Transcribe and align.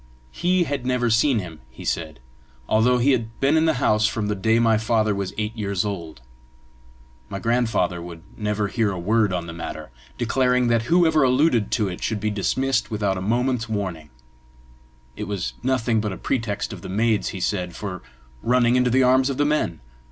He 0.31 0.63
had 0.63 0.83
never 0.83 1.11
seen 1.11 1.37
him, 1.37 1.59
he 1.69 1.85
said, 1.85 2.19
although 2.67 2.97
he 2.97 3.11
had 3.11 3.39
been 3.39 3.55
in 3.55 3.65
the 3.65 3.75
house 3.75 4.07
from 4.07 4.29
the 4.29 4.33
day 4.35 4.57
my 4.57 4.79
father 4.79 5.13
was 5.13 5.31
eight 5.37 5.55
years 5.55 5.85
old. 5.85 6.21
My 7.29 7.37
grandfather 7.37 8.01
would 8.01 8.23
never 8.35 8.67
hear 8.67 8.91
a 8.91 8.97
word 8.97 9.31
on 9.31 9.45
the 9.45 9.53
matter, 9.53 9.91
declaring 10.17 10.69
that 10.69 10.81
whoever 10.89 11.21
alluded 11.21 11.69
to 11.73 11.87
it 11.87 12.01
should 12.01 12.19
be 12.19 12.31
dismissed 12.31 12.89
without 12.89 13.15
a 13.15 13.21
moment's 13.21 13.69
warning: 13.69 14.09
it 15.15 15.25
was 15.27 15.53
nothing 15.61 16.01
but 16.01 16.11
a 16.11 16.17
pretext 16.17 16.73
of 16.73 16.81
the 16.81 16.89
maids, 16.89 17.27
he 17.27 17.39
said, 17.39 17.75
for 17.75 18.01
running 18.41 18.75
into 18.75 18.89
the 18.89 19.03
arms 19.03 19.29
of 19.29 19.37
the 19.37 19.45
men! 19.45 19.81